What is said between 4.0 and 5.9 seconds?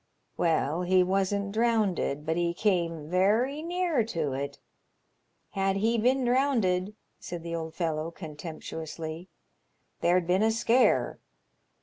to it. Had